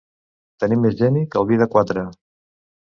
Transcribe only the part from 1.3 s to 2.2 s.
que el vi de quatre.